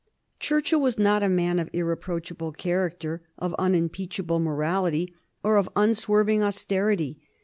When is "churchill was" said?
0.39-0.97